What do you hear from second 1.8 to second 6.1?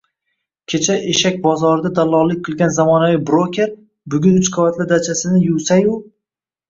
dalllollik qilgan “zamonaviy broker” bugun uch qavatli dachasini “yuvsa-yu”